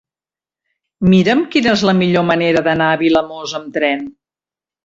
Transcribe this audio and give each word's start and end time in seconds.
Mira'm 1.13 1.43
quina 1.55 1.73
és 1.79 1.83
la 1.89 1.95
millor 1.99 2.25
manera 2.31 2.65
d'anar 2.71 2.91
a 2.95 2.99
Vilamòs 3.05 3.55
amb 3.61 3.73
tren. 3.77 4.07